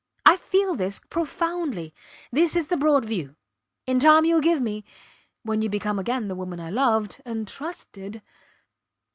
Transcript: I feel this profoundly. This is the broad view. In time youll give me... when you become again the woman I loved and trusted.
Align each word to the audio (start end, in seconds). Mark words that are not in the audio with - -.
I 0.25 0.35
feel 0.35 0.73
this 0.73 0.99
profoundly. 0.99 1.93
This 2.31 2.55
is 2.55 2.69
the 2.69 2.75
broad 2.75 3.05
view. 3.05 3.35
In 3.85 3.99
time 3.99 4.25
youll 4.25 4.41
give 4.41 4.59
me... 4.59 4.83
when 5.43 5.61
you 5.61 5.69
become 5.69 5.99
again 5.99 6.27
the 6.27 6.33
woman 6.33 6.59
I 6.59 6.71
loved 6.71 7.21
and 7.23 7.47
trusted. 7.47 8.23